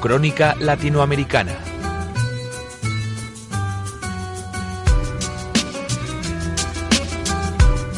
Crónica 0.00 0.54
Latinoamericana. 0.60 1.56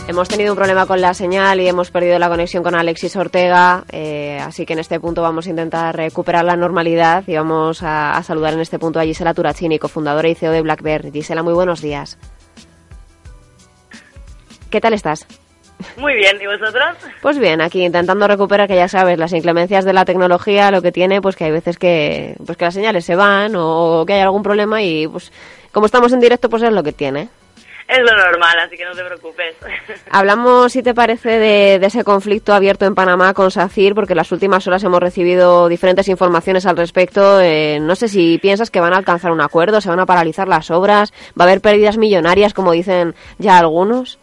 Hemos 0.09 0.27
tenido 0.29 0.53
un 0.53 0.57
problema 0.57 0.87
con 0.87 1.03
la 1.03 1.13
señal 1.13 1.61
y 1.61 1.69
hemos 1.69 1.91
perdido 1.91 2.19
la 2.19 2.31
conexión 2.31 2.63
con 2.63 2.75
Alexis 2.75 3.15
Ortega, 3.15 3.85
eh, 3.91 4.41
así 4.43 4.65
que 4.65 4.73
en 4.73 4.79
este 4.79 4.99
punto 4.99 5.21
vamos 5.21 5.47
a 5.47 5.51
intentar 5.51 5.95
recuperar 5.95 6.47
la 6.47 6.57
normalidad 6.57 7.25
y 7.27 7.35
vamos 7.35 7.83
a, 7.83 8.23
saludar 8.23 8.55
en 8.55 8.61
este 8.61 8.79
punto 8.79 8.99
a 8.99 9.05
Gisela 9.05 9.35
Turacini, 9.35 9.79
cofundadora 9.79 10.29
y 10.29 10.35
CEO 10.35 10.53
de 10.53 10.63
Black 10.63 10.81
Bear. 10.81 11.13
Gisela, 11.13 11.43
muy 11.43 11.53
buenos 11.53 11.83
días. 11.83 12.17
¿Qué 14.71 14.81
tal 14.81 14.95
estás? 14.95 15.27
Muy 15.97 16.15
bien, 16.15 16.37
¿y 16.41 16.47
vosotros? 16.47 16.97
Pues 17.21 17.39
bien, 17.39 17.61
aquí 17.61 17.85
intentando 17.85 18.27
recuperar, 18.27 18.69
que 18.69 18.77
ya 18.77 18.89
sabes, 18.89 19.19
las 19.19 19.33
inclemencias 19.33 19.85
de 19.85 19.93
la 19.93 20.05
tecnología, 20.05 20.71
lo 20.71 20.83
que 20.83 20.93
tiene, 20.93 21.21
pues 21.21 21.37
que 21.37 21.45
hay 21.45 21.53
veces 21.53 21.79
que, 21.79 22.35
pues 22.45 22.59
que 22.59 22.65
las 22.65 22.75
señales 22.75 23.05
se 23.05 23.17
van 23.17 23.53
o 23.57 24.05
que 24.07 24.15
hay 24.15 24.21
algún 24.21 24.43
problema 24.43 24.83
y 24.83 25.07
pues 25.07 25.33
como 25.73 25.87
estamos 25.87 26.13
en 26.13 26.21
directo, 26.21 26.49
pues 26.49 26.63
es 26.63 26.73
lo 26.73 26.83
que 26.83 26.93
tiene. 26.93 27.29
Es 27.89 28.01
lo 28.01 28.15
normal, 28.19 28.55
así 28.67 28.77
que 28.77 28.85
no 28.85 28.93
te 28.93 29.03
preocupes. 29.03 29.57
Hablamos, 30.11 30.73
si 30.73 30.83
te 30.83 30.93
parece, 30.93 31.39
de, 31.39 31.79
de, 31.79 31.87
ese 31.87 32.05
conflicto 32.05 32.53
abierto 32.53 32.85
en 32.85 32.95
Panamá 32.95 33.33
con 33.33 33.51
SACIR, 33.51 33.95
porque 33.95 34.13
en 34.13 34.19
las 34.19 34.31
últimas 34.31 34.67
horas 34.67 34.85
hemos 34.85 35.01
recibido 35.01 35.69
diferentes 35.69 36.07
informaciones 36.09 36.67
al 36.67 36.77
respecto. 36.77 37.41
Eh, 37.41 37.79
no 37.81 37.97
sé 37.97 38.09
si 38.09 38.37
piensas 38.39 38.71
que 38.71 38.81
van 38.81 38.93
a 38.93 38.99
alcanzar 38.99 39.33
un 39.33 39.41
acuerdo, 39.41 39.81
se 39.81 39.89
van 39.89 40.01
a 40.01 40.07
paralizar 40.07 40.49
las 40.49 40.71
obras, 40.71 41.15
va 41.29 41.45
a 41.45 41.49
haber 41.49 41.63
pérdidas 41.63 41.97
millonarias, 41.97 42.53
como 42.53 42.73
dicen 42.73 43.15
ya 43.39 43.59
algunos. 43.59 44.19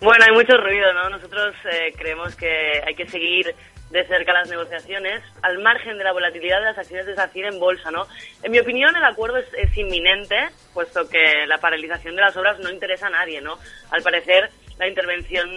Bueno, 0.00 0.24
hay 0.28 0.34
mucho 0.34 0.56
ruido, 0.56 0.92
¿no? 0.92 1.08
Nosotros 1.10 1.54
eh, 1.70 1.92
creemos 1.96 2.34
que 2.36 2.82
hay 2.86 2.94
que 2.94 3.06
seguir 3.06 3.54
de 3.90 4.04
cerca 4.06 4.32
las 4.32 4.48
negociaciones 4.48 5.22
al 5.42 5.58
margen 5.60 5.96
de 5.98 6.04
la 6.04 6.12
volatilidad 6.12 6.58
de 6.58 6.64
las 6.64 6.78
acciones 6.78 7.06
de 7.06 7.14
SACIR 7.14 7.46
en 7.46 7.60
bolsa, 7.60 7.90
¿no? 7.90 8.06
En 8.42 8.50
mi 8.50 8.58
opinión, 8.58 8.94
el 8.96 9.04
acuerdo 9.04 9.36
es, 9.36 9.46
es, 9.54 9.76
inminente, 9.76 10.36
puesto 10.72 11.08
que 11.08 11.46
la 11.46 11.58
paralización 11.58 12.16
de 12.16 12.22
las 12.22 12.36
obras 12.36 12.58
no 12.58 12.70
interesa 12.70 13.06
a 13.06 13.10
nadie, 13.10 13.40
¿no? 13.40 13.56
Al 13.90 14.02
parecer, 14.02 14.50
la 14.78 14.88
intervención 14.88 15.48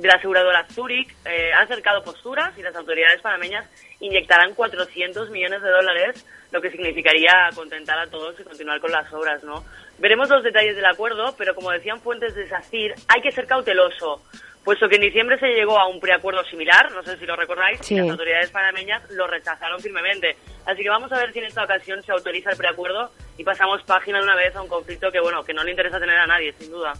de 0.00 0.08
la 0.08 0.14
aseguradora 0.14 0.66
Zurich 0.68 1.14
eh, 1.24 1.52
ha 1.52 1.62
acercado 1.62 2.02
posturas 2.02 2.56
y 2.58 2.62
las 2.62 2.74
autoridades 2.74 3.20
panameñas 3.20 3.68
inyectarán 4.00 4.54
400 4.54 5.30
millones 5.30 5.62
de 5.62 5.70
dólares, 5.70 6.26
lo 6.50 6.60
que 6.60 6.70
significaría 6.70 7.50
contentar 7.54 7.98
a 7.98 8.08
todos 8.08 8.38
y 8.40 8.44
continuar 8.44 8.80
con 8.80 8.90
las 8.90 9.12
obras, 9.12 9.44
¿no? 9.44 9.64
Veremos 9.98 10.28
los 10.28 10.42
detalles 10.42 10.74
del 10.74 10.86
acuerdo, 10.86 11.34
pero 11.36 11.54
como 11.54 11.70
decían 11.70 12.00
fuentes 12.00 12.34
de 12.34 12.48
SACIR, 12.48 12.94
hay 13.08 13.20
que 13.20 13.30
ser 13.30 13.46
cauteloso 13.46 14.22
puesto 14.64 14.88
que 14.88 14.96
en 14.96 15.02
diciembre 15.02 15.38
se 15.38 15.48
llegó 15.48 15.78
a 15.78 15.88
un 15.88 16.00
preacuerdo 16.00 16.44
similar, 16.44 16.90
no 16.92 17.02
sé 17.02 17.16
si 17.18 17.26
lo 17.26 17.36
recordáis, 17.36 17.80
sí. 17.82 17.94
y 17.94 17.98
las 17.98 18.10
autoridades 18.10 18.50
panameñas 18.50 19.02
lo 19.10 19.26
rechazaron 19.26 19.80
firmemente. 19.80 20.36
Así 20.66 20.82
que 20.82 20.88
vamos 20.88 21.10
a 21.12 21.18
ver 21.18 21.32
si 21.32 21.40
en 21.40 21.46
esta 21.46 21.64
ocasión 21.64 22.02
se 22.02 22.12
autoriza 22.12 22.50
el 22.50 22.56
preacuerdo 22.56 23.10
y 23.36 23.44
pasamos 23.44 23.82
página 23.82 24.18
de 24.18 24.24
una 24.24 24.36
vez 24.36 24.54
a 24.54 24.62
un 24.62 24.68
conflicto 24.68 25.10
que, 25.10 25.20
bueno, 25.20 25.42
que 25.42 25.52
no 25.52 25.64
le 25.64 25.72
interesa 25.72 25.98
tener 25.98 26.16
a 26.16 26.26
nadie, 26.26 26.52
sin 26.58 26.70
duda. 26.70 26.92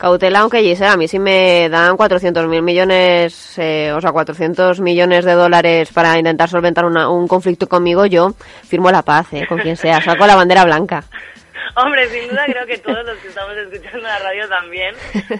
Cautela, 0.00 0.38
aunque 0.38 0.62
Gisela, 0.62 0.92
a 0.94 0.96
mí 0.96 1.08
si 1.08 1.18
me 1.18 1.68
dan 1.68 1.94
400 1.94 2.48
mil 2.48 2.62
millones, 2.62 3.58
eh, 3.58 3.92
o 3.92 4.00
sea, 4.00 4.12
400 4.12 4.80
millones 4.80 5.26
de 5.26 5.34
dólares 5.34 5.92
para 5.92 6.16
intentar 6.16 6.48
solventar 6.48 6.86
una, 6.86 7.10
un 7.10 7.28
conflicto 7.28 7.68
conmigo, 7.68 8.06
yo 8.06 8.30
firmo 8.66 8.90
la 8.90 9.02
paz, 9.02 9.26
eh, 9.32 9.46
con 9.46 9.58
quien 9.58 9.76
sea, 9.76 10.00
saco 10.00 10.26
la 10.26 10.36
bandera 10.36 10.64
blanca. 10.64 11.04
Hombre, 11.76 12.08
sin 12.08 12.30
duda 12.30 12.46
creo 12.46 12.64
que 12.64 12.78
todos 12.78 13.04
los 13.04 13.18
que 13.18 13.28
estamos 13.28 13.54
escuchando 13.58 14.00
la 14.00 14.18
radio 14.20 14.48
también, 14.48 14.94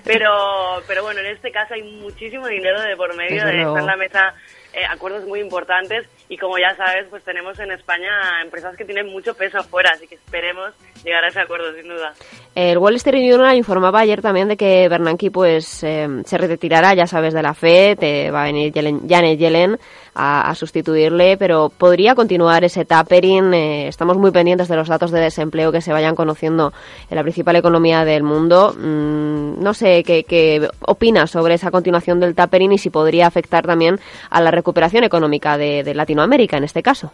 pero, 0.04 0.82
pero 0.86 1.02
bueno, 1.04 1.20
en 1.20 1.26
este 1.28 1.50
caso 1.50 1.72
hay 1.72 1.82
muchísimo 1.82 2.46
dinero 2.46 2.82
de 2.82 2.94
por 2.96 3.16
medio, 3.16 3.42
de 3.46 3.62
estar 3.62 3.78
en 3.78 3.86
la 3.86 3.96
mesa 3.96 4.34
eh, 4.74 4.84
acuerdos 4.84 5.24
muy 5.24 5.40
importantes 5.40 6.06
y 6.30 6.36
como 6.36 6.56
ya 6.58 6.76
sabes, 6.76 7.08
pues 7.10 7.24
tenemos 7.24 7.58
en 7.58 7.72
España 7.72 8.08
empresas 8.44 8.76
que 8.76 8.84
tienen 8.84 9.08
mucho 9.08 9.34
peso 9.34 9.58
afuera, 9.58 9.90
así 9.92 10.06
que 10.06 10.14
esperemos 10.14 10.72
llegar 11.04 11.24
a 11.24 11.28
ese 11.28 11.40
acuerdo 11.40 11.74
sin 11.74 11.88
duda. 11.88 12.12
El 12.54 12.78
Wall 12.78 12.94
Street 12.96 13.28
Journal 13.28 13.56
informaba 13.56 13.98
ayer 13.98 14.22
también 14.22 14.46
de 14.46 14.56
que 14.56 14.88
Bernanke 14.88 15.32
pues 15.32 15.82
eh, 15.82 16.06
se 16.24 16.38
retirará, 16.38 16.94
ya 16.94 17.08
sabes, 17.08 17.34
de 17.34 17.42
la 17.42 17.52
FED, 17.52 18.32
va 18.32 18.42
a 18.42 18.44
venir 18.44 18.72
Yellen, 18.72 19.08
Janet 19.08 19.40
Yellen 19.40 19.78
a, 20.14 20.50
a, 20.50 20.54
sustituirle, 20.54 21.36
pero 21.36 21.68
podría 21.68 22.14
continuar 22.14 22.62
ese 22.62 22.84
tapering. 22.84 23.52
Eh, 23.52 23.88
estamos 23.88 24.16
muy 24.16 24.30
pendientes 24.30 24.68
de 24.68 24.76
los 24.76 24.88
datos 24.88 25.10
de 25.10 25.20
desempleo 25.20 25.72
que 25.72 25.80
se 25.80 25.92
vayan 25.92 26.14
conociendo 26.14 26.72
en 27.08 27.16
la 27.16 27.22
principal 27.22 27.56
economía 27.56 28.04
del 28.04 28.22
mundo. 28.22 28.72
Mm, 28.76 29.60
no 29.60 29.74
sé 29.74 30.04
qué, 30.04 30.22
qué 30.24 30.68
opinas 30.80 31.30
sobre 31.30 31.54
esa 31.54 31.72
continuación 31.72 32.20
del 32.20 32.36
tapering 32.36 32.72
y 32.72 32.78
si 32.78 32.90
podría 32.90 33.26
afectar 33.26 33.66
también 33.66 33.98
a 34.28 34.40
la 34.40 34.50
recuperación 34.50 35.02
económica 35.04 35.56
de, 35.56 35.82
de 35.82 35.94
Latinoamérica 35.94 36.19
en 36.24 36.64
este 36.64 36.82
caso. 36.82 37.12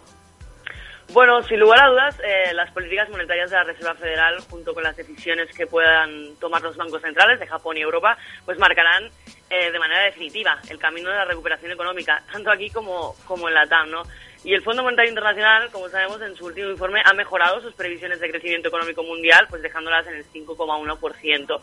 Bueno, 1.13 1.41
sin 1.45 1.61
lugar 1.61 1.81
a 1.81 1.89
dudas, 1.89 2.21
eh, 2.25 2.53
las 2.53 2.71
políticas 2.73 3.09
monetarias 3.09 3.49
de 3.51 3.57
la 3.57 3.65
Reserva 3.65 3.95
Federal, 3.95 4.37
junto 4.51 4.75
con 4.75 4.83
las 4.83 4.97
decisiones 4.97 5.49
que 5.57 5.67
puedan 5.67 6.35
tomar 6.41 6.61
los 6.63 6.77
bancos 6.77 7.01
centrales 7.01 7.39
de 7.39 7.47
Japón 7.47 7.77
y 7.77 7.81
Europa, 7.81 8.19
pues 8.45 8.59
marcarán 8.59 9.05
eh, 9.49 9.71
de 9.71 9.79
manera 9.79 10.03
definitiva 10.03 10.59
el 10.69 10.79
camino 10.79 11.09
de 11.09 11.17
la 11.17 11.25
recuperación 11.25 11.71
económica, 11.71 12.23
tanto 12.33 12.51
aquí 12.51 12.71
como, 12.71 13.15
como 13.25 13.49
en 13.49 13.55
la 13.55 13.67
TAM, 13.67 13.91
¿no? 13.91 14.03
Y 14.45 14.53
el 14.53 14.63
Fondo 14.63 14.83
Monetario 14.83 15.11
Internacional, 15.11 15.71
como 15.71 15.89
sabemos, 15.89 16.21
en 16.23 16.37
su 16.37 16.47
último 16.47 16.71
informe 16.71 17.01
ha 17.05 17.13
mejorado 17.15 17.61
sus 17.61 17.75
previsiones 17.75 18.21
de 18.21 18.31
crecimiento 18.31 18.69
económico 18.69 19.03
mundial, 19.03 19.47
pues 19.49 19.63
dejándolas 19.63 20.07
en 20.09 20.17
el 20.17 20.25
5,1%. 20.27 21.61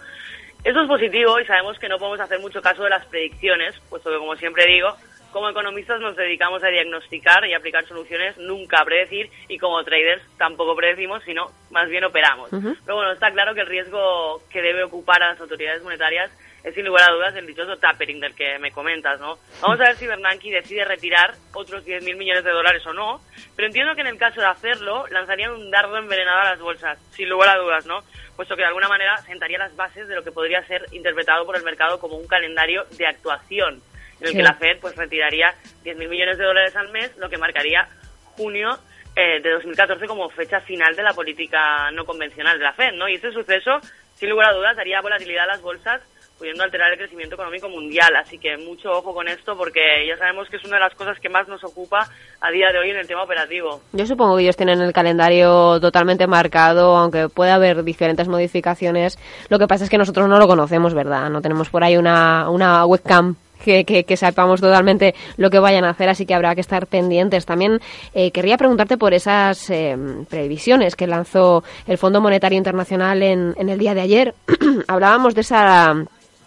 Eso 0.63 0.81
es 0.81 0.87
positivo 0.87 1.39
y 1.39 1.45
sabemos 1.45 1.77
que 1.77 1.89
no 1.89 1.97
podemos 1.97 2.21
hacer 2.21 2.39
mucho 2.39 2.61
caso 2.61 2.83
de 2.83 2.89
las 2.89 3.05
predicciones, 3.05 3.75
puesto 3.89 4.09
que, 4.09 4.17
como 4.17 4.35
siempre 4.35 4.65
digo, 4.65 4.95
como 5.33 5.49
economistas 5.49 5.99
nos 5.99 6.15
dedicamos 6.15 6.63
a 6.63 6.67
diagnosticar 6.67 7.45
y 7.45 7.53
aplicar 7.53 7.85
soluciones, 7.85 8.37
nunca 8.37 8.79
a 8.79 8.85
predecir, 8.85 9.29
y 9.49 9.57
como 9.57 9.83
traders 9.83 10.23
tampoco 10.37 10.75
predecimos, 10.75 11.23
sino 11.23 11.47
más 11.71 11.89
bien 11.89 12.05
operamos. 12.05 12.53
Uh 12.53 12.57
-huh. 12.57 12.77
Pero 12.85 12.95
bueno, 12.95 13.11
está 13.11 13.31
claro 13.31 13.53
que 13.53 13.61
el 13.61 13.67
riesgo 13.67 14.41
que 14.49 14.61
debe 14.61 14.83
ocupar 14.83 15.21
a 15.23 15.31
las 15.31 15.41
autoridades 15.41 15.83
monetarias 15.83 16.31
es 16.63 16.73
sin 16.75 16.85
lugar 16.85 17.09
a 17.09 17.13
dudas 17.13 17.35
el 17.35 17.45
dichoso 17.45 17.75
tapering 17.77 18.21
del 18.21 18.35
que 18.35 18.57
me 18.59 18.71
comentas, 18.71 19.19
¿no? 19.19 19.37
Vamos 19.61 19.81
a 19.81 19.83
ver 19.83 19.95
si 19.97 20.07
Bernanke 20.07 20.49
decide 20.49 20.85
retirar 20.85 21.33
otros 21.53 21.85
10.000 21.85 22.15
millones 22.15 22.43
de 22.43 22.51
dólares 22.51 22.85
o 22.85 22.93
no, 22.93 23.19
pero 23.55 23.67
entiendo 23.67 23.95
que 23.95 24.01
en 24.01 24.07
el 24.07 24.17
caso 24.17 24.39
de 24.39 24.47
hacerlo 24.47 25.05
lanzarían 25.09 25.51
un 25.51 25.69
dardo 25.69 25.97
envenenado 25.97 26.39
a 26.39 26.51
las 26.51 26.59
bolsas, 26.59 26.97
sin 27.11 27.27
lugar 27.27 27.49
a 27.49 27.57
dudas, 27.57 27.85
¿no? 27.85 28.03
Puesto 28.37 28.55
que 28.55 28.61
de 28.61 28.67
alguna 28.67 28.87
manera 28.87 29.17
sentaría 29.17 29.57
las 29.57 29.75
bases 29.75 30.07
de 30.07 30.15
lo 30.15 30.23
que 30.23 30.31
podría 30.31 30.65
ser 30.65 30.85
interpretado 30.91 31.45
por 31.45 31.57
el 31.57 31.63
mercado 31.63 31.99
como 31.99 32.15
un 32.15 32.27
calendario 32.27 32.85
de 32.91 33.07
actuación 33.07 33.81
en 34.19 34.27
el 34.27 34.31
sí. 34.31 34.37
que 34.37 34.43
la 34.43 34.53
Fed 34.55 34.77
pues 34.79 34.95
retiraría 34.95 35.53
10.000 35.83 36.09
millones 36.09 36.37
de 36.37 36.43
dólares 36.43 36.75
al 36.75 36.91
mes, 36.91 37.15
lo 37.17 37.29
que 37.29 37.37
marcaría 37.37 37.87
junio 38.35 38.79
eh, 39.15 39.39
de 39.41 39.51
2014 39.51 40.07
como 40.07 40.29
fecha 40.29 40.59
final 40.61 40.95
de 40.95 41.03
la 41.03 41.13
política 41.13 41.91
no 41.91 42.03
convencional 42.03 42.57
de 42.57 42.63
la 42.63 42.73
Fed, 42.73 42.93
¿no? 42.93 43.07
Y 43.07 43.15
este 43.15 43.31
suceso, 43.31 43.79
sin 44.15 44.29
lugar 44.29 44.49
a 44.49 44.53
dudas, 44.53 44.75
daría 44.75 45.01
volatilidad 45.01 45.43
a 45.43 45.53
las 45.53 45.61
bolsas, 45.61 46.01
pudiendo 46.39 46.63
alterar 46.63 46.91
el 46.91 46.97
crecimiento 46.97 47.35
económico 47.35 47.69
mundial. 47.69 48.15
Así 48.15 48.39
que 48.39 48.57
mucho 48.57 48.89
ojo 48.89 49.13
con 49.13 49.27
esto, 49.27 49.55
porque 49.55 49.79
ya 50.07 50.17
sabemos 50.17 50.49
que 50.49 50.57
es 50.57 50.65
una 50.65 50.77
de 50.77 50.81
las 50.81 50.95
cosas 50.95 51.19
que 51.19 51.29
más 51.29 51.47
nos 51.47 51.63
ocupa 51.63 52.09
a 52.41 52.51
día 52.51 52.71
de 52.71 52.79
hoy 52.79 52.89
en 52.89 52.97
el 52.97 53.07
tema 53.07 53.21
operativo. 53.21 53.81
Yo 53.91 54.05
supongo 54.07 54.35
que 54.35 54.43
ellos 54.43 54.57
tienen 54.57 54.81
el 54.81 54.93
calendario 54.93 55.79
totalmente 55.79 56.25
marcado, 56.25 56.97
aunque 56.97 57.29
puede 57.29 57.51
haber 57.51 57.83
diferentes 57.83 58.27
modificaciones. 58.27 59.19
Lo 59.49 59.59
que 59.59 59.67
pasa 59.67 59.83
es 59.83 59.91
que 59.91 59.99
nosotros 59.99 60.27
no 60.27 60.39
lo 60.39 60.47
conocemos, 60.47 60.95
¿verdad? 60.95 61.29
No 61.29 61.41
tenemos 61.41 61.69
por 61.69 61.83
ahí 61.83 61.97
una, 61.97 62.49
una 62.49 62.83
webcam 62.87 63.35
que, 63.63 63.85
que, 63.85 64.03
que, 64.03 64.17
sepamos 64.17 64.61
totalmente 64.61 65.15
lo 65.37 65.49
que 65.49 65.59
vayan 65.59 65.85
a 65.85 65.91
hacer, 65.91 66.09
así 66.09 66.25
que 66.25 66.33
habrá 66.33 66.53
que 66.55 66.61
estar 66.61 66.87
pendientes. 66.87 67.45
También 67.45 67.79
eh, 68.13 68.31
querría 68.31 68.57
preguntarte 68.57 68.97
por 68.97 69.13
esas 69.13 69.69
eh, 69.69 69.97
previsiones 70.29 70.95
que 70.95 71.07
lanzó 71.07 71.63
el 71.87 71.97
Fondo 71.97 72.21
Monetario 72.21 72.57
Internacional 72.57 73.23
en, 73.23 73.55
en 73.57 73.69
el 73.69 73.79
día 73.79 73.93
de 73.93 74.01
ayer. 74.01 74.35
Hablábamos 74.87 75.33
de 75.35 75.41
esa 75.41 75.95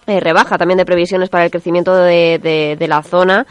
eh, 0.07 0.21
rebaja 0.21 0.59
también 0.59 0.79
de 0.79 0.85
previsiones 0.85 1.29
para 1.29 1.45
el 1.45 1.51
crecimiento 1.51 1.95
de, 1.97 2.39
de, 2.43 2.77
de 2.79 2.89
la 2.89 3.03
zona. 3.03 3.47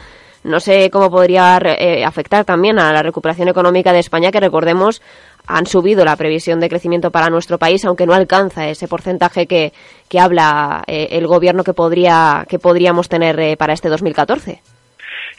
No 0.46 0.60
sé 0.60 0.90
cómo 0.90 1.10
podría 1.10 1.58
eh, 1.58 2.04
afectar 2.04 2.44
también 2.44 2.78
a 2.78 2.92
la 2.92 3.02
recuperación 3.02 3.48
económica 3.48 3.92
de 3.92 3.98
España, 3.98 4.30
que 4.30 4.38
recordemos 4.38 5.02
han 5.46 5.66
subido 5.66 6.04
la 6.04 6.16
previsión 6.16 6.60
de 6.60 6.68
crecimiento 6.68 7.10
para 7.10 7.30
nuestro 7.30 7.58
país, 7.58 7.84
aunque 7.84 8.06
no 8.06 8.14
alcanza 8.14 8.68
ese 8.68 8.88
porcentaje 8.88 9.46
que, 9.46 9.72
que 10.08 10.20
habla 10.20 10.82
eh, 10.86 11.08
el 11.12 11.26
gobierno 11.26 11.64
que 11.64 11.72
podría 11.72 12.44
que 12.48 12.58
podríamos 12.58 13.08
tener 13.08 13.38
eh, 13.40 13.56
para 13.56 13.72
este 13.72 13.88
2014. 13.88 14.60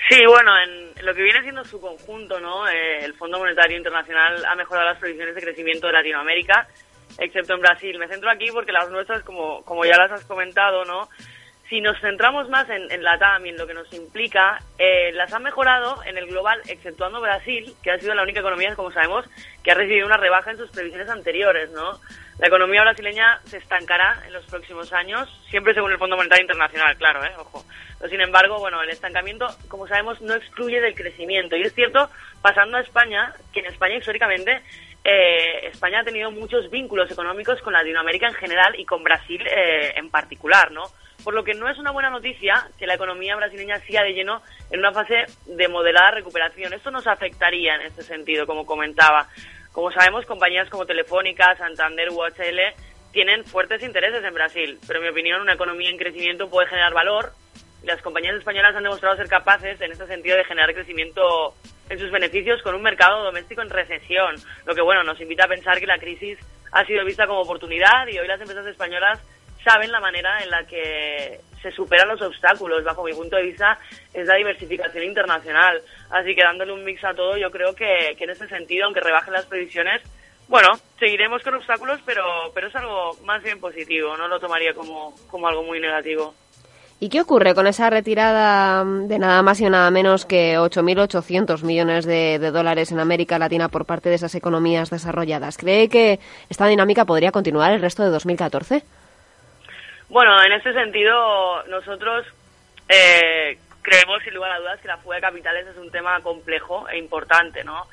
Sí, 0.10 0.26
bueno, 0.26 0.52
en 0.60 1.06
lo 1.06 1.14
que 1.14 1.22
viene 1.22 1.42
siendo 1.42 1.64
su 1.66 1.82
conjunto, 1.82 2.40
¿no? 2.40 2.68
Eh, 2.68 3.04
el 3.04 3.14
Fondo 3.14 3.40
Monetario 3.40 3.78
Internacional 3.78 4.44
ha 4.46 4.56
mejorado 4.56 4.88
las 4.88 5.00
previsiones 5.00 5.36
de 5.36 5.42
crecimiento 5.42 5.88
de 5.88 5.94
Latinoamérica, 5.94 6.68
excepto 7.20 7.56
en 7.56 7.62
Brasil. 7.62 7.98
Me 8.00 8.08
centro 8.08 8.30
aquí 8.30 8.46
porque 8.54 8.72
las 8.72 8.90
nuestras, 8.90 9.24
como, 9.24 9.64
como 9.64 9.84
ya 9.84 9.98
las 9.98 10.12
has 10.12 10.26
comentado, 10.26 10.86
¿no? 10.86 11.10
Si 11.70 11.82
nos 11.82 12.00
centramos 12.00 12.50
más 12.50 12.68
en, 12.70 13.04
la 13.04 13.18
TAM 13.18 13.46
y 13.46 13.50
en 13.50 13.58
lo 13.58 13.68
que 13.68 13.74
nos 13.74 13.92
implica, 13.94 14.60
eh, 14.78 15.12
las 15.14 15.34
han 15.34 15.44
mejorado 15.44 16.02
en 16.06 16.18
el 16.18 16.28
global, 16.28 16.62
exceptuando 16.68 17.20
Brasil, 17.20 17.74
que 17.84 17.92
ha 17.92 18.00
sido 18.00 18.16
la 18.16 18.24
única 18.24 18.40
economía, 18.40 18.76
como 18.76 18.92
sabemos, 18.92 19.26
que 19.64 19.72
ha 19.72 19.76
recibido 19.76 20.06
una 20.06 20.18
rebaja 20.18 20.52
en 20.52 20.58
sus 20.58 20.72
previsiones 20.72 21.10
anteriores, 21.10 21.70
¿no? 21.72 22.00
La 22.40 22.48
economía 22.48 22.84
brasileña 22.84 23.42
se 23.46 23.58
estancará 23.58 24.24
en 24.28 24.34
los 24.34 24.46
próximos 24.46 24.94
años, 24.94 25.28
siempre 25.50 25.74
según 25.74 25.92
el 25.92 25.98
Fondo 25.98 26.16
Monetario 26.16 26.44
Internacional, 26.44 26.96
claro, 26.96 27.26
¿eh? 27.26 27.32
ojo. 27.38 27.66
Pero, 27.98 28.12
sin 28.12 28.22
embargo, 28.22 28.60
bueno, 28.60 28.82
el 28.82 28.90
estancamiento, 28.90 29.48
como 29.68 29.88
sabemos, 29.88 30.22
no 30.22 30.36
excluye 30.36 30.80
del 30.80 30.94
crecimiento. 30.94 31.56
Y 31.56 31.64
es 31.64 31.74
cierto, 31.74 32.10
pasando 32.42 32.78
a 32.78 32.82
España, 32.82 33.34
que 33.52 33.62
en 33.62 33.66
España 33.66 33.96
históricamente 33.96 34.62
eh, 35.10 35.70
España 35.72 36.02
ha 36.02 36.04
tenido 36.04 36.30
muchos 36.32 36.70
vínculos 36.70 37.10
económicos 37.10 37.62
con 37.62 37.72
Latinoamérica 37.72 38.28
en 38.28 38.34
general 38.34 38.78
y 38.78 38.84
con 38.84 39.06
Brasil 39.06 39.42
eh, 39.48 39.94
en 39.96 40.10
particular, 40.10 40.70
¿no? 40.74 40.84
Por 41.24 41.34
lo 41.34 41.46
que 41.46 41.54
no 41.54 41.70
es 41.70 41.78
una 41.78 41.92
buena 41.92 42.10
noticia 42.10 42.68
que 42.78 42.86
la 42.86 42.96
economía 42.96 43.38
brasileña 43.38 43.80
siga 43.80 44.04
de 44.04 44.12
lleno 44.12 44.42
en 44.70 44.80
una 44.80 44.92
fase 44.92 45.24
de 45.46 45.68
moderada 45.70 46.12
recuperación. 46.12 46.74
Esto 46.74 46.92
nos 46.92 47.08
afectaría 47.08 47.76
en 47.76 47.84
este 47.84 48.02
sentido, 48.02 48.46
como 48.46 48.66
comentaba. 48.66 49.30
Como 49.72 49.94
sabemos, 49.94 50.26
compañías 50.26 50.70
como 50.70 50.86
Telefónica, 50.86 51.56
Santander, 51.56 52.10
UHL 52.10 52.60
tienen 53.14 53.46
fuertes 53.46 53.82
intereses 53.84 54.22
en 54.26 54.34
Brasil, 54.34 54.78
pero 54.86 55.00
en 55.00 55.06
mi 55.06 55.12
opinión 55.12 55.40
una 55.40 55.54
economía 55.54 55.90
en 55.90 55.98
crecimiento 55.98 56.50
puede 56.50 56.68
generar 56.68 56.94
valor 56.94 57.32
las 57.88 58.02
compañías 58.02 58.36
españolas 58.36 58.76
han 58.76 58.84
demostrado 58.84 59.16
ser 59.16 59.28
capaces 59.28 59.80
en 59.82 59.92
este 59.92 60.06
sentido 60.06 60.38
de 60.38 60.44
generar 60.44 60.74
crecimiento 60.74 61.56
en 61.90 61.98
sus 61.98 62.12
beneficios 62.12 62.62
con 62.62 62.76
un 62.76 62.82
mercado 62.82 63.24
doméstico 63.24 63.62
en 63.62 63.70
recesión, 63.70 64.36
lo 64.66 64.76
que 64.76 64.82
bueno 64.82 65.04
nos 65.04 65.20
invita 65.22 65.46
a 65.46 65.48
pensar 65.48 65.80
que 65.80 65.88
la 65.88 65.98
crisis 65.98 66.38
ha 66.72 66.86
sido 66.86 67.06
vista 67.06 67.26
como 67.26 67.42
oportunidad 67.42 68.08
y 68.12 68.20
hoy 68.20 68.28
las 68.28 68.42
empresas 68.42 68.68
españolas 68.68 69.20
saben 69.64 69.92
la 69.92 70.00
manera 70.00 70.44
en 70.44 70.50
la 70.50 70.66
que 70.66 71.40
se 71.62 71.72
superan 71.72 72.08
los 72.08 72.22
obstáculos, 72.22 72.84
bajo 72.84 73.04
mi 73.04 73.14
punto 73.14 73.36
de 73.36 73.44
vista, 73.44 73.78
es 74.14 74.28
la 74.28 74.36
diversificación 74.36 75.04
internacional. 75.04 75.82
Así 76.10 76.36
que 76.36 76.44
dándole 76.44 76.72
un 76.72 76.84
mix 76.84 77.04
a 77.04 77.14
todo, 77.14 77.38
yo 77.38 77.50
creo 77.52 77.74
que, 77.74 78.16
en 78.18 78.30
ese 78.30 78.48
sentido, 78.48 78.86
aunque 78.86 79.02
rebajen 79.02 79.34
las 79.34 79.46
previsiones, 79.46 80.02
bueno, 80.48 80.70
seguiremos 81.00 81.44
con 81.44 81.56
obstáculos, 81.56 82.00
pero, 82.06 82.24
pero 82.54 82.68
es 82.68 82.76
algo 82.76 83.18
más 83.26 83.44
bien 83.44 83.60
positivo, 83.60 84.16
no 84.16 84.28
lo 84.28 84.40
tomaría 84.40 84.74
como, 84.74 85.14
como 85.30 85.48
algo 85.48 85.64
muy 85.64 85.80
negativo. 85.80 86.34
¿Y 87.00 87.10
qué 87.10 87.22
ocurre 87.22 87.54
con 87.54 87.68
esa 87.68 87.92
retirada 87.92 88.84
de 88.84 89.20
nada 89.20 89.44
más 89.44 89.62
y 89.62 89.70
nada 89.70 89.92
menos 89.92 90.26
que 90.26 90.58
8.800 90.58 91.64
millones 91.64 92.08
de, 92.08 92.40
dólares 92.40 92.92
en 92.92 93.00
América 93.00 93.38
Latina 93.38 93.70
por 93.70 93.86
parte 93.86 94.10
de 94.10 94.16
esas 94.16 94.34
economías 94.34 94.90
desarrolladas? 94.90 95.58
¿Cree 95.58 95.90
que 95.90 96.20
esta 96.50 96.66
dinámica 96.66 97.06
podría 97.06 97.32
continuar 97.32 97.72
el 97.72 97.82
resto 97.82 98.04
de 98.04 98.10
2014? 98.10 98.82
Bueno, 100.10 100.42
en 100.44 100.54
ese 100.54 100.74
sentido, 100.74 101.64
nosotros 101.68 102.26
eh, 102.90 103.60
creemos, 103.84 104.24
sin 104.24 104.34
lugar 104.34 104.54
a 104.54 104.60
dudas, 104.60 104.80
que 104.82 104.88
la 104.88 104.98
fuga 104.98 105.18
de 105.18 105.22
capitales 105.22 105.68
es 105.68 105.78
un 105.78 105.92
tema 105.92 106.20
complejo 106.22 106.90
e 106.90 106.98
importante, 106.98 107.64
¿no? 107.64 107.86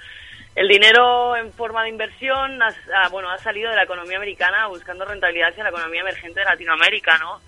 El 0.57 0.69
dinero 0.69 1.37
en 1.37 1.53
forma 1.53 1.83
de 1.83 1.91
inversión 1.91 2.63
ha, 2.63 3.09
bueno, 3.11 3.29
ha 3.29 3.39
salido 3.39 3.69
de 3.71 3.77
la 3.77 3.83
economía 3.83 4.17
americana 4.17 4.69
buscando 4.69 5.05
rentabilidad 5.05 5.51
hacia 5.51 5.65
la 5.65 5.71
economía 5.71 6.01
emergente 6.01 6.41
de 6.41 6.47
Latinoamérica, 6.47 7.19
¿no? 7.19 7.41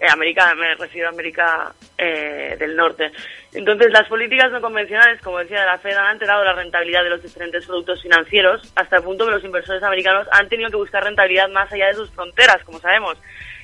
Eh, 0.00 0.06
América, 0.10 0.54
me 0.54 0.74
refiero 0.76 1.08
a 1.08 1.10
América 1.10 1.74
eh, 1.98 2.56
del 2.58 2.74
Norte. 2.74 3.12
Entonces, 3.52 3.92
las 3.92 4.08
políticas 4.08 4.50
no 4.50 4.62
convencionales, 4.62 5.20
como 5.20 5.38
decía 5.38 5.60
de 5.60 5.66
la 5.66 5.78
Fed, 5.78 5.94
han 5.94 6.06
alterado 6.06 6.42
la 6.42 6.54
rentabilidad 6.54 7.04
de 7.04 7.10
los 7.10 7.22
diferentes 7.22 7.66
productos 7.66 8.00
financieros 8.00 8.62
hasta 8.76 8.96
el 8.96 9.02
punto 9.02 9.26
que 9.26 9.32
los 9.32 9.44
inversores 9.44 9.82
americanos 9.82 10.26
han 10.32 10.48
tenido 10.48 10.70
que 10.70 10.76
buscar 10.76 11.04
rentabilidad 11.04 11.50
más 11.50 11.70
allá 11.70 11.88
de 11.88 11.94
sus 11.94 12.10
fronteras, 12.12 12.64
como 12.64 12.80
sabemos. 12.80 13.18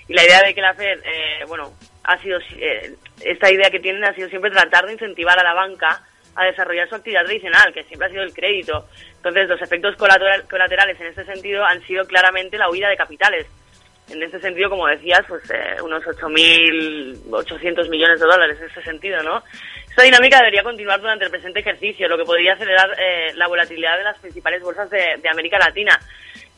Y 0.08 0.12
la 0.12 0.24
idea 0.24 0.42
de 0.42 0.54
que 0.54 0.60
la 0.60 0.74
Fed, 0.74 1.00
eh, 1.04 1.44
bueno, 1.48 1.72
ha 2.04 2.18
sido, 2.18 2.38
eh, 2.58 2.92
esta 3.24 3.50
idea 3.50 3.70
que 3.70 3.80
tienen 3.80 4.04
ha 4.04 4.14
sido 4.14 4.28
siempre 4.28 4.50
tratar 4.50 4.84
de 4.84 4.92
incentivar 4.92 5.38
a 5.38 5.42
la 5.42 5.54
banca 5.54 6.02
a 6.34 6.44
desarrollar 6.44 6.86
su 6.86 6.96
actividad 6.96 7.24
tradicional, 7.24 7.72
que 7.72 7.84
siempre 7.84 8.08
ha 8.08 8.10
sido 8.10 8.22
el 8.22 8.34
crédito. 8.34 8.86
Entonces, 9.16 9.48
los 9.48 9.62
efectos 9.62 9.96
colaterales 9.96 11.00
en 11.00 11.06
este 11.06 11.24
sentido 11.24 11.64
han 11.64 11.80
sido 11.86 12.04
claramente 12.06 12.58
la 12.58 12.68
huida 12.68 12.90
de 12.90 12.96
capitales. 12.98 13.46
En 14.08 14.22
este 14.22 14.40
sentido, 14.40 14.70
como 14.70 14.86
decías, 14.86 15.20
pues 15.28 15.42
eh, 15.50 15.82
unos 15.82 16.02
8.800 16.04 17.88
millones 17.88 18.20
de 18.20 18.26
dólares 18.26 18.58
en 18.60 18.70
ese 18.70 18.82
sentido, 18.82 19.22
¿no? 19.22 19.42
Esta 19.88 20.02
dinámica 20.02 20.38
debería 20.38 20.62
continuar 20.62 21.00
durante 21.00 21.24
el 21.24 21.30
presente 21.30 21.60
ejercicio, 21.60 22.08
lo 22.08 22.16
que 22.16 22.24
podría 22.24 22.52
acelerar 22.52 22.90
eh, 22.98 23.32
la 23.34 23.48
volatilidad 23.48 23.96
de 23.96 24.04
las 24.04 24.18
principales 24.18 24.62
bolsas 24.62 24.88
de, 24.90 25.16
de 25.20 25.28
América 25.28 25.58
Latina 25.58 25.98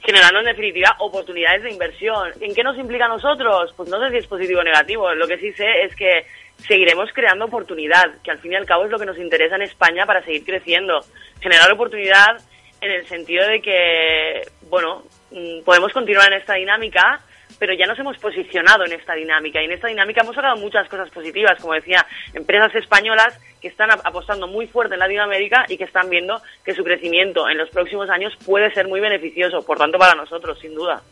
generando 0.04 0.40
en 0.40 0.46
definitiva 0.46 0.96
oportunidades 1.00 1.62
de 1.62 1.72
inversión. 1.72 2.30
¿En 2.40 2.54
qué 2.54 2.62
nos 2.62 2.78
implica 2.78 3.06
a 3.06 3.08
nosotros? 3.08 3.72
Pues 3.76 3.88
no 3.88 4.00
sé 4.00 4.10
si 4.10 4.16
es 4.18 4.26
positivo 4.26 4.60
o 4.60 4.64
negativo. 4.64 5.12
Lo 5.14 5.26
que 5.26 5.38
sí 5.38 5.52
sé 5.52 5.82
es 5.82 5.94
que 5.94 6.24
seguiremos 6.66 7.10
creando 7.12 7.46
oportunidad, 7.46 8.04
que 8.22 8.30
al 8.30 8.38
fin 8.38 8.52
y 8.52 8.56
al 8.56 8.66
cabo 8.66 8.84
es 8.84 8.90
lo 8.90 8.98
que 8.98 9.06
nos 9.06 9.18
interesa 9.18 9.56
en 9.56 9.62
España 9.62 10.06
para 10.06 10.22
seguir 10.24 10.44
creciendo. 10.44 11.00
Generar 11.40 11.70
oportunidad 11.72 12.38
en 12.80 12.90
el 12.92 13.06
sentido 13.06 13.46
de 13.48 13.60
que, 13.60 14.42
bueno, 14.68 15.02
mm, 15.30 15.62
podemos 15.64 15.92
continuar 15.92 16.32
en 16.32 16.38
esta 16.38 16.54
dinámica 16.54 17.20
pero 17.58 17.74
ya 17.74 17.86
nos 17.86 17.98
hemos 17.98 18.18
posicionado 18.18 18.84
en 18.84 18.92
esta 18.92 19.14
dinámica 19.14 19.60
y 19.60 19.66
en 19.66 19.72
esta 19.72 19.88
dinámica 19.88 20.22
hemos 20.22 20.34
sacado 20.34 20.56
muchas 20.56 20.88
cosas 20.88 21.10
positivas, 21.10 21.60
como 21.60 21.74
decía, 21.74 22.06
empresas 22.34 22.74
españolas 22.74 23.38
que 23.60 23.68
están 23.68 23.90
apostando 23.90 24.46
muy 24.46 24.66
fuerte 24.66 24.94
en 24.94 25.00
Latinoamérica 25.00 25.66
y 25.68 25.76
que 25.76 25.84
están 25.84 26.08
viendo 26.10 26.40
que 26.64 26.74
su 26.74 26.84
crecimiento 26.84 27.48
en 27.48 27.58
los 27.58 27.70
próximos 27.70 28.08
años 28.10 28.36
puede 28.44 28.72
ser 28.72 28.88
muy 28.88 29.00
beneficioso, 29.00 29.64
por 29.64 29.78
tanto 29.78 29.98
para 29.98 30.14
nosotros, 30.14 30.58
sin 30.60 30.74
duda. 30.74 31.02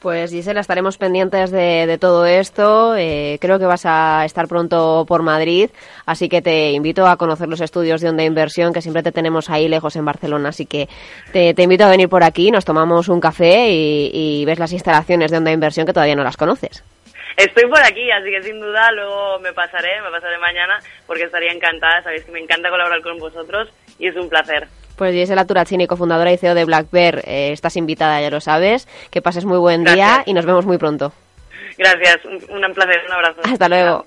Pues 0.00 0.30
Gisela, 0.30 0.60
estaremos 0.60 0.96
pendientes 0.96 1.50
de, 1.50 1.98
todo 2.00 2.24
esto. 2.24 2.94
Eh, 2.96 3.38
creo 3.40 3.58
que 3.58 3.64
vas 3.64 3.84
a 3.84 4.24
estar 4.24 4.46
pronto 4.46 5.04
por 5.08 5.22
Madrid, 5.22 5.70
así 6.06 6.28
que 6.28 6.40
te 6.40 6.70
invito 6.70 7.06
a 7.08 7.16
conocer 7.16 7.48
los 7.48 7.60
estudios 7.60 8.00
de 8.00 8.08
Onda 8.08 8.22
Inversión, 8.22 8.72
que 8.72 8.80
siempre 8.80 9.02
te 9.02 9.10
tenemos 9.10 9.50
ahí 9.50 9.68
lejos 9.68 9.96
en 9.96 10.04
Barcelona. 10.04 10.50
Así 10.50 10.66
que 10.66 10.88
te, 11.32 11.50
invito 11.60 11.84
a 11.84 11.90
venir 11.90 12.08
por 12.08 12.22
aquí, 12.22 12.52
nos 12.52 12.64
tomamos 12.64 13.08
un 13.08 13.20
café 13.20 13.70
y, 13.70 14.44
ves 14.44 14.60
las 14.60 14.72
instalaciones 14.72 15.32
de 15.32 15.38
Onda 15.38 15.50
Inversión 15.50 15.84
que 15.84 15.92
todavía 15.92 16.14
no 16.14 16.22
las 16.22 16.36
conoces. 16.36 16.84
Estoy 17.36 17.68
por 17.68 17.80
aquí, 17.80 18.08
así 18.10 18.30
que 18.30 18.42
sin 18.42 18.60
duda 18.60 18.92
luego 18.92 19.40
me 19.40 19.52
pasaré, 19.52 20.00
me 20.00 20.10
pasaré 20.10 20.38
mañana, 20.38 20.78
porque 21.08 21.24
estaría 21.24 21.52
encantada. 21.52 22.02
Sabéis 22.04 22.24
que 22.24 22.32
me 22.32 22.40
encanta 22.40 22.70
colaborar 22.70 23.02
con 23.02 23.18
vosotros 23.18 23.68
y 23.98 24.06
es 24.06 24.16
un 24.16 24.28
placer. 24.28 24.68
Pues 24.98 25.14
Gisela 25.14 25.46
Turazzini, 25.46 25.86
cofundadora 25.86 26.32
y 26.32 26.36
CEO 26.38 26.56
de 26.56 26.64
Black 26.64 26.90
Bear, 26.90 27.22
eh, 27.24 27.52
estás 27.52 27.76
invitada, 27.76 28.20
ya 28.20 28.30
lo 28.30 28.40
sabes. 28.40 28.88
Que 29.10 29.22
pases 29.22 29.44
muy 29.44 29.58
buen 29.58 29.84
día 29.84 30.24
y 30.26 30.34
nos 30.34 30.44
vemos 30.44 30.66
muy 30.66 30.76
pronto. 30.76 31.12
Gracias, 31.78 32.24
un, 32.24 32.34
un 32.64 32.74
placer, 32.74 33.00
un 33.06 33.12
abrazo. 33.12 33.40
Hasta 33.44 33.68
luego. 33.68 34.06